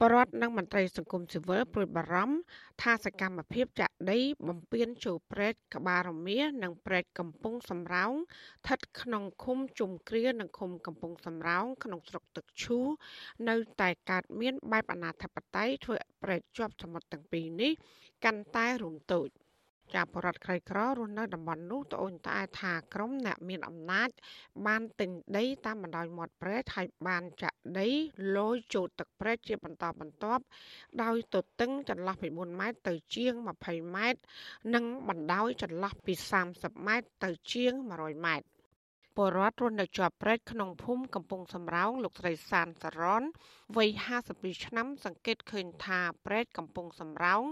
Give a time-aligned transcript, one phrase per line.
[0.00, 2.36] បរដ្ឋនិងមន្ត្រីសង្គមស៊ីវិលព្រួយបារម្ភ
[2.82, 12.78] ថាសកម្មភាពចាក់ដី បំពេញចូលព្រែកក្បាលរមៀនិងព្រែកកំពង់សំរោងស្ថិតក្នុងឃុំជុំគ្រានិងឃុំកំពង់សំរោងក្នុងស្រុកទឹកឈូ
[13.48, 17.72] នៅតែកើតមាន បែបអនាធបត័យធ្វើព្រែកជាប់សមុទ្រទាំងពីរនេះ
[18.24, 19.28] កាន់តែរួមតូច។
[19.94, 24.08] ចាបរដ្ឋក្រីក្ររស់នៅតំបន់នោះត្អូញត្អែថាក្រុមអ្នកមានអំណាច
[24.66, 27.88] បានទិញដីតាមបណ្ដោយមាត់ព្រែកហើយបានចាក់ដី
[28.36, 30.42] លយចូលទឹកព្រែកជាបន្តបន្ទាប់
[31.02, 33.32] ដោយទទឹងចន្លោះពី4ម៉ែត្រទៅជាង
[33.64, 34.20] 20ម៉ែត្រ
[34.74, 36.12] និងបណ្ដោយចន្លោះពី
[36.50, 38.59] 30ម៉ែត្រទៅជាង100ម៉ែត្រ
[39.22, 43.22] ពលរដ្ឋរស់នៅជាប់ព្រែកក្នុងភូមិកំពង់សំរោងលោកស្រីសានសរន
[43.76, 43.90] វ័យ
[44.26, 47.42] 52ឆ្នាំ សង្កេតឃើញថាព្រែកកំពង់សំរោង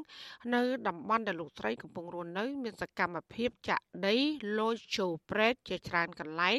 [0.55, 4.17] នៅតំបន់ដែលលោកស្រីកំពុងរស់នៅ មានសកម្មភាពចាក់ដី
[4.61, 6.59] លយចូលព្រែកជាច្រើនកន្លែង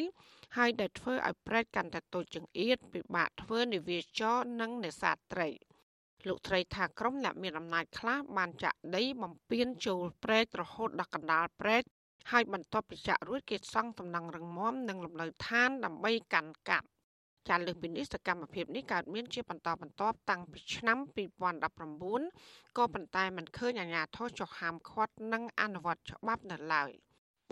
[0.56, 5.48] ហើយដែលធ្វើឲ្យព្រែកកាន់តែតូចចង្អៀតពិបាកធ្វើនិវាចរនិងនេសាទត្រី
[6.28, 11.84] លោកត្រីថាក្រុមអ្នកមានអំណាចខ្លះបានចាក់ដីបំពេញចូលព្រែករហូតដល់កណ្ដាលព្រែក
[12.30, 16.86] ហើយបន្ទាប់ពីចាក់រួចគេសង់តំណរឹងមាំនិងលំនៅឋានដើម្បីកាន់កាប់
[17.48, 20.98] ចាលើសពីនេះសកម្មភាពនេះកើតមានជាបន្តបន្ទាប់តាំងពីឆ្នាំ
[21.68, 26.90] 2019ក៏ប៉ុន្តែมันឃើញអាជ្ញាធរចុះហាមឃាត់និងអនុវត្តច្បាប់នៅឡើយ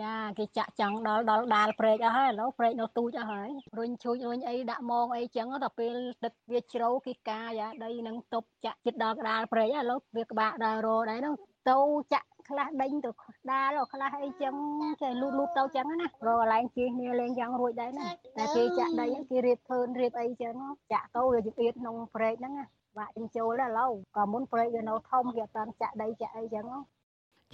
[0.02, 11.34] ចាគេចាក់ចង់ដល់ដល់ដាលព្រែកអស់ហើយឥឡូវព្រែកនៅទូចអស់ហើយរុញឈូចរុញអីដាក់មងអីចឹងដល់ពេលទឹកវាជ្រៅគេកាយ៉ាដីនឹងទប់ចាក់ចិត្តដល់ក្តាលព្រែកឥឡូវវាក្បាក់ដល់រដែរនោះ
[11.70, 11.78] ទៅ
[12.12, 13.10] ចាក់ ខ្លះដេញទៅ
[13.50, 14.54] ដាលខ្លះអីចឹង
[15.02, 20.54] ចេះលូតលូតទៅចឹងណារកកន្លែងជិះគ្នាលេងយ៉ាងរួចដែរណាតែគេចាក់ដីគេរៀបភើនរៀបអីចឹង
[20.92, 22.66] ចាក់ទៅវាជៀតក្នុងព្រែកហ្នឹងណា
[22.98, 26.66] បាក់ចិញ្ចូលដែរឥឡូវក៏មុនព្រែកវានៅធំគេអត់តាន់ចាក់ដីចាក់អីចឹង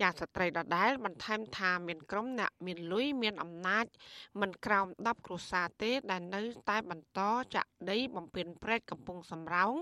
[0.00, 3.86] ចាស្ត្រីដដែលបន្ថែមថាមានក្រុមអ្នកមានលុយមានអំណាច
[4.40, 7.20] មិនក្រោម10គ្រួសារទេដែលនៅតែបន្ត
[7.54, 9.74] ចាក់ដីបំពេញព្រែកកំពង់សំរោង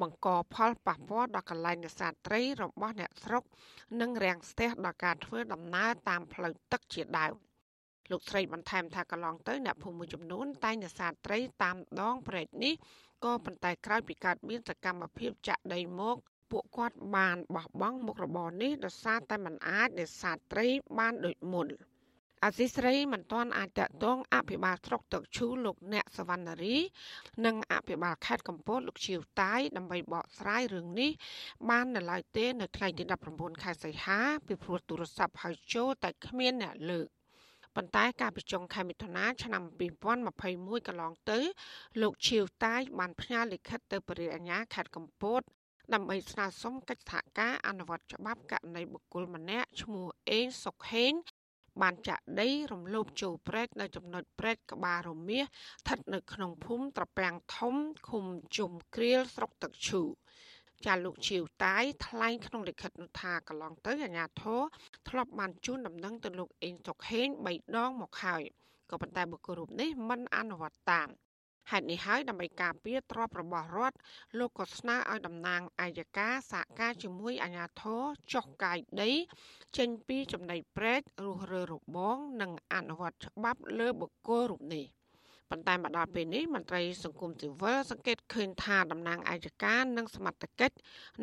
[0.00, 3.42] បង្កផលប៉ះពាល់ដល់កន្លែងនេសាទត្រីរបស់អ្នកស្រុក
[4.00, 7.34] និងរាំងស្ទះដល់ការធ្វើដំណើរតាមផ្លូវទឹកជាដើម
[8.10, 12.74] លោកស្រីបន្ថែមថាកន្លងទៅអ្នកភូមិមួយចំនួនតែងនេសាទត្រីតាមដងព្រែកនេះ
[13.24, 16.16] ក៏ប៉ុន្តែក្រោយពីកើតមានសកម្មភាពចាក់ដីមក
[16.50, 20.66] ពួកគាត់បានបោះបង់មុខរបរនេះដោយសារតែមិនអាចនេសាទត្រី
[20.98, 21.68] បានដូចមុន។
[22.44, 26.76] អសីស្រីមិនទាន់អាចតតងអភិបាលស្រុកទឹកឈូលោកអ្នកសវណ្ណារី
[27.44, 31.10] និងអភិបាលខេត្តកំពតលោកជាវតាយដើម្បីបកស្រាយរឿងនេះ
[31.70, 37.08] បាននៅឡើយទេនៅថ្ងៃទី19ខែសីហាពីព្រោះទូរស័ព្ទហៅចូលតែគ្មានអ្នកលើក
[37.76, 39.62] ប៉ុន្តែការប្រជុំខែមិថុនាឆ្នាំ
[40.24, 41.38] 2021កន្លងទៅ
[42.00, 45.42] លោកឈៀវតាយបានផ្ញើលិខិតទៅព្រះអាជ្ញាខេត្តកំពត
[45.94, 51.12] ដើម្បីស្នើសុំកិច្ចសហការអនុវត្តច្បាប់ករណីបុគ្គលម្នាក់ឈ្មោះអេងសុកហេង
[51.82, 57.74] បានចាក់ដីរំលោភចូលព្រែកនៅចំណុចព្រែកក្បាលរមៀសស្ថិតនៅក្នុងភូមិត្រពាំងធំ
[58.08, 58.24] ឃុំ
[58.56, 60.02] ជុំគ្រៀលស្រុកទឹកឈូ
[60.86, 64.60] ចាលោកជាវតាយថ្លែងក្នុងលិខិតនោះថាកន្លងទៅអាញាធរ
[65.08, 68.42] ធ្លាប់បានជូនដំណឹងទៅលោកអេងសុកហេង3ដងមកហើយ
[68.90, 71.08] ក៏ប៉ុន្តែបុគ្គលរូបនេះមិនអនុវត្តតាម
[71.70, 73.98] ហេតុនេះហើយដើម្បីការពារទ្រព្យរបស់រដ្ឋ
[74.38, 79.10] លោកក៏ស្នើឲ្យតំណាងអាយកាសហការជាមួយអាជ្ញាធរចុះកាយដី
[79.76, 84.86] ចេញពីចំណីព្រែករុះរើរបងនិងអនុវត្តច្បាប់លើបុគ្គលរូបនេះ
[85.50, 90.76] ប៉ុន្តែមកដល់ពេលនេះមន្ត្រីសង្គមស៊ីវិលសង្កេតឃើញថាតំណាងអាយកានិងសមត្ថកិច្ច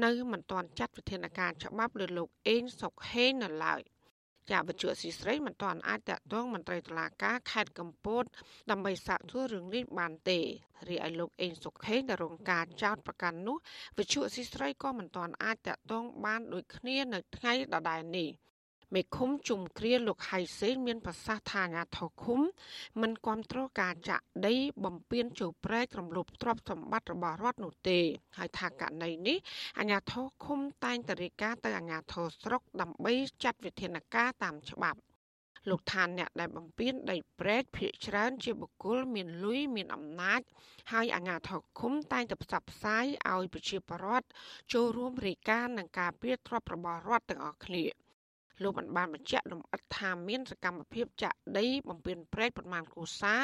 [0.03, 3.81] នៅមិនទាន់ចាត់វិធានការច្បាប់លើលោកអេងសុកហេងនៅឡើយ
[4.51, 8.23] ចាវិជ្ជាស៊ីស្រីមិនទាន់អាចតាក់ទងមន្ត្រីតុលាការខេត្តកំពត
[8.71, 10.39] ដើម្បីសាកសួររឿងនេះបានទេ
[10.89, 13.57] រីឯលោកអេងសុខេងដែលរងការចោទប្រកាន់នោះ
[13.97, 18.29] វិជ្ជាស៊ីស្រីក៏មិនទាន់អាចតាក់ទងបានដូចគ្នានៅថ្ងៃដដែលនេះ
[18.93, 22.39] មេឃុំជុំគ្រាលោកហៃសេនមានប្រសាសន៍ថាអាញាធរឃុំ
[23.01, 27.99] មិនគ្រប់គ្រងការចាក់ដី បំពេញចូលព្រែករំលោភទ្រព្យសម្បត្តិរបស់រដ្ឋនោះទេ
[28.37, 29.37] ហើយថាករណីនេះ
[29.79, 34.99] អាញាធរឃុំតែងតរិកាទៅអាញាធរស្រុកដើម្បីចាត់វិធានការតាមច្បាប់
[35.69, 40.41] លោកឋានអ្នកដែលបំពេញដីព្រែកភ ieck ច្រើនជាបុគ្គលមានលុយមានអំណាច
[40.91, 44.27] ហើយអាជ្ញាធរឃុំតែងតែផ្សព្វផ្សាយឲ្យប្រជាពលរដ្ឋ
[44.73, 47.85] ចូលរួមរាយការណ៍នឹងការពៀទ្របរបស់រដ្ឋទាំងអស់គ្នា
[48.61, 53.35] លោកបានបានបញ្ជាក់លម្អិតថាមានសកម្មភាពចាក់ដីបំពេញព្រែកប្រមាណគូសា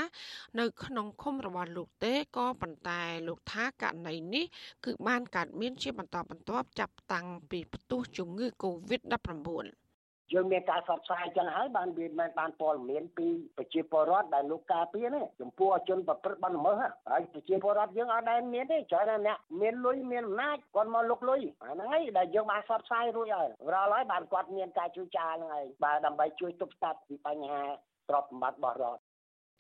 [0.60, 4.46] នៅ ក្នុងឃុំរបស់លោកទេក៏ប៉ុន្តែលោកថាករណីនេះ
[4.86, 9.89] គឺបានកើតមានជាបន្តបន្ទាប់ចាប់តាំងពីផ្ទុះជំងឺ Covid-19
[10.34, 13.28] យើងមានការផ្សព្វផ្សាយចឹងហើយបានវាមិនបានព័ត៌មានពី
[13.58, 16.76] ប្រជាពលរដ្ឋដែលលោកការពារនេះចំពោះជនប្រព្រឹត្តបទល្មើស
[17.10, 27.64] ហើយប្រជាពលរដ្ឋយើងអត់ដែលមានទេច្រើនតែអ្នកមានលុយមានអំណាចគាត់មកលុកលុយអាហ្នឹងហើយដែលយើងបានផ្សព្វផ្សាយរួចហើយរាល់ហើយបានគាត់មានការជួយចារហ្នឹងហើយបាទដើម្បីជួយទប់ស្កាត់ពីបញ្ហា
[28.10, 28.99] ទ្រព្យសម្បត្តិរបស់រដ្ឋ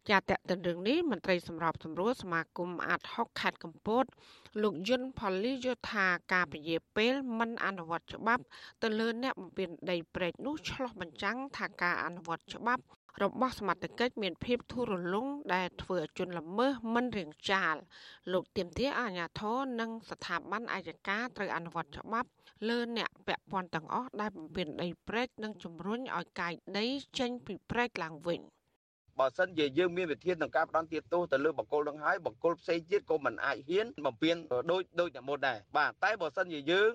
[0.09, 4.05] ជាតតរឿងនេះមន្ត្រីសម្របសម្រួលសមាគមអាត6ខេត្តកំពត
[4.61, 8.43] លោកយុនផលីយោថាការពជាពេលមិនអនុវត្តច្បាប់
[8.81, 12.83] ទៅលើអ្នកបំពេញដីព្រែកនោះឆ្លោះបញ្ចាំងថាការអនុវត្តច្បាប់
[13.23, 17.75] របស់សមត្ថកិច្ចមានភាពធូររលុងដែលធ្វើឲ្យជនល្មើសមិនរៀងចាល
[18.31, 22.29] លោកទៀមទាអាញាធរនិងស្ថាប័នអាយកាត្រូវអនុវត្តច្បាប់
[22.69, 26.85] លើអ្នកពាក់ព័ន្ធទាំងអស់ដែលបំពេញដីព្រែកនិងជំរុញឲ្យកាយដី
[27.19, 28.41] ចេញពីព្រែកឡើងវិញ។
[29.19, 34.35] បើសិនជាយើងមានវិធានក្នុងការផ្ដន់ទាទោសទៅលើបកគលនឹងហើយបកគលផ្សេងទៀតក៏មិនអាចហ៊ានបំពេញ
[34.71, 36.91] ដូចដូចតែមុនដែរបាទតែបើសិនជាយើង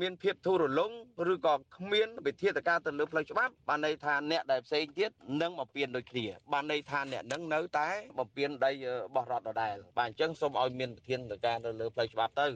[0.00, 0.90] មានភាពធូររលុង
[1.32, 5.10] ឬក៏គ្មានវិធានការទៅលើផ្លូវច្បាប់បានន័យថាអ្នកដែលផ្សេងទៀត
[5.42, 7.88] នឹងបំពេញដូចគ្នាបានន័យថាអ្នកនឹងនៅតែ
[8.18, 8.70] បំពេញដី
[9.14, 12.48] បោះរដ្ឋដដែលបាទអញ្ចឹងសូមឲ្យមានវិធានការទៅលើផ្លូវច្បាប់ទៅ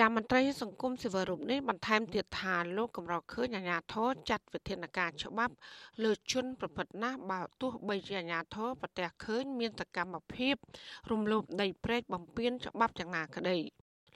[0.00, 5.54] ចាមន្ត្រីសង្គមស៊ីវិលរូបនេះបន្ថែមទៀតថាលោកកម្រឃើញអាញាធរចាត់វិធានការច្បាប់
[6.04, 10.54] លើជនប្រព្រឹត្តណាស់បើទោះបីជាអាញាធរប្រទះឃើញមានសកម្មភាព
[11.10, 13.58] រំលោភដីព្រែកបំពានច្បាប់យ៉ាងណាក្តី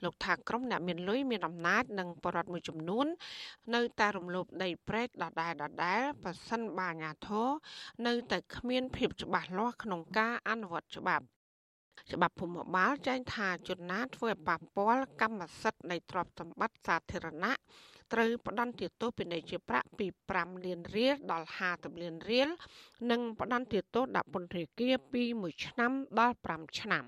[0.04, 3.06] លោកថាក្រុមអ្នកមានលុយមានអំណាចនិងបរិវត្តមួយចំនួន
[3.74, 7.48] នៅតែរំលោភដីព្រែកដដែលដដែលប៉ះសិនបាអាញាធរ
[8.06, 11.26] នៅតែគ្មានភាពច្បាស់លាស់ក្នុងការអនុវត្តច្បាប់
[12.12, 17.52] ច្បាប់ភូមិបាលចែងថាជនណាធ្វើឲ្យប៉ះពាល់កម្មសិទ្ធិនៃទ្រព្យសម្បត្តិសាធារណៈ
[18.12, 22.48] ត្រូវផ្ដន្ទាទោសពីនៃជាប្រាក់ពី5លានរៀលដល់50លានរៀល
[23.10, 27.04] និងផ្ដន្ទាទោសដាក់ពន្ធនាគារពី1ឆ្នាំដល់5ឆ្នាំ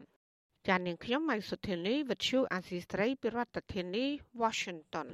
[0.69, 4.05] ចាននាងខ្ញុំម៉ៃសុធានីវិទ្យុអាស៊ីស្រីពីរដ្ឋធានី
[4.43, 5.09] Washington